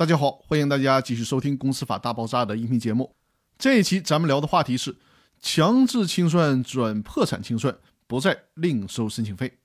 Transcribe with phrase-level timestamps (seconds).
[0.00, 3.14] 大家好，欢迎大家继续收听《公司法大爆炸》的音频节目。
[3.58, 4.96] 这一期咱们聊的话题是
[5.42, 7.76] 强制清算转破产清算，
[8.06, 9.58] 不再另收申请费。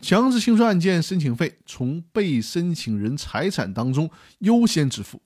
[0.00, 5.22] 强制清算案件申请费从被申请人财产当中优先支付。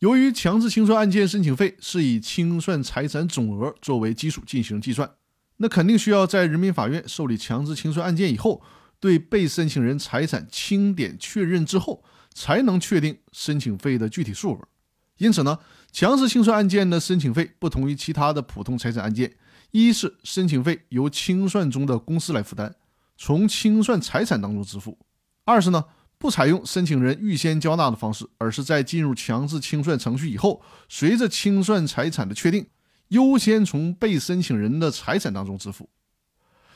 [0.00, 5.10] 由于强制清算案件申请费是以清算财产总额作为基础进行计算，
[5.56, 8.60] 那肯定需要在人民法院受理强制清算案件以后，
[9.00, 12.04] 对被申请人财产清点确认之后。
[12.36, 14.68] 才能确定申请费的具体数额。
[15.16, 15.58] 因此呢，
[15.90, 19.34] 强制清算案件的申请费不同于其他的普通财产案件：
[19.70, 22.74] 一是申请费由清算中的公司来负担，
[23.16, 24.98] 从清算财产当中支付；
[25.46, 25.86] 二是呢，
[26.18, 32.66] 不采用申请人预先交纳的方式，而是在进入强制清算程序以后，随着清算财产的确定，
[33.08, 35.88] 优先从被申请人的财产当中支付。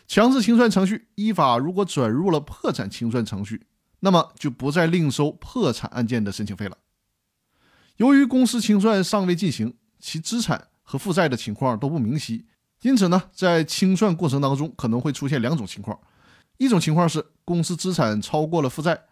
[0.09, 3.67] 强制清算程序依法如果转入了破产清算程序。
[4.01, 6.77] 那么就不再另收破产案件的申请费了。
[7.97, 12.47] 由于公司清算尚未进行，其资产和负债的情况都不明晰，
[12.83, 15.99] 因此呢，在清算过程当中可能会出现两种情况：
[16.57, 19.05] 一种情况是公司资产超过了负债，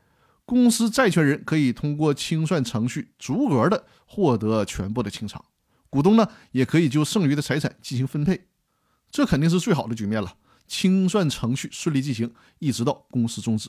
[0.47, 5.45] 公司债权人可以通过清算程序足额的获得全部的清偿，
[5.91, 8.47] 股东呢也可以就剩余的财产进行分配，
[9.11, 10.37] 这肯定是最好的局面了。
[10.67, 13.69] 清算程序顺利进行，一直到公司终止。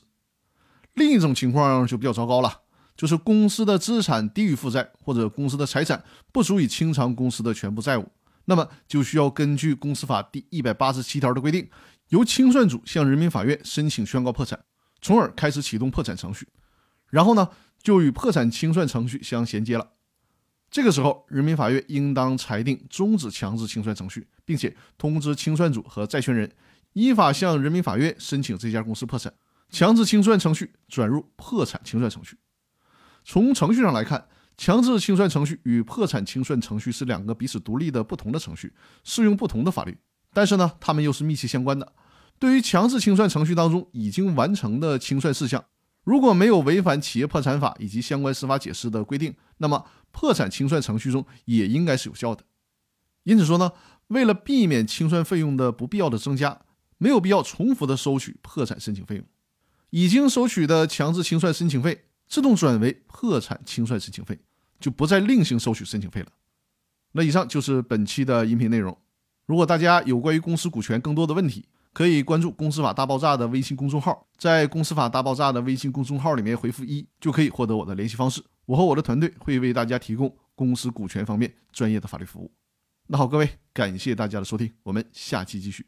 [0.99, 2.53] 另一种情况就比较糟糕了，
[2.97, 8.05] 就是公司的资产低于负债，或者公司的财产不足以清偿公司的全部债务，
[8.43, 11.69] 那么就需要根据公司法第一百八十七条的规定，
[12.09, 14.59] 由清算组向人民法院申请宣告破产，
[15.01, 16.45] 从而开始启动破产程序，
[17.09, 17.47] 然后呢
[17.81, 19.91] 就与破产清算程序相衔接了。
[20.69, 26.51] 这个时候，人民法院应当裁定终止强制清算程序，并且通知清算组和债权人
[26.91, 29.33] 依法向人民法院申请这家公司破产。
[29.69, 32.37] 强制清算程序转入破产清算程序。
[33.23, 39.97] 从程序上来看，强制清算程序与破产清算程序是两个彼此独立的不同的程序，适用不同的法律。
[40.33, 41.93] 但是呢，它们又是密切相关的。
[42.39, 45.63] 对于强制清算程序当中已经完成的清算事项，
[46.03, 52.43] 如果没有违反企业破产法以及相关司法解释的规定，那么破产清算程序中也应该是有效的。
[53.23, 53.71] 因此说呢，
[54.07, 56.61] 为了避免清算费用的不必要的增加，
[56.97, 59.25] 没有必要重复的收取破产申请费用。
[59.89, 64.39] 已经收取的强制清算申请费自动转为破产清算申请费，
[64.79, 66.27] 就不再另行收取申请费了。
[67.13, 68.95] 那以上就是本期的音频内容。
[69.47, 78.43] 如果大家有关于公司股权更多的问题，可以关注“公司法大爆炸”的微信公众号，在“公司法大爆炸”的微信公众号里面回复一，就可以获得我的联系方式。
[78.67, 82.51] 我和我的团队会为大家提供公司股权方面专业的法律服务。
[83.07, 85.87] 那好，各位，感谢大家的收听，我们下期继续。